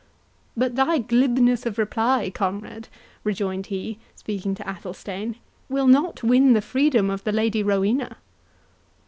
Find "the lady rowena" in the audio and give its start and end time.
7.23-8.17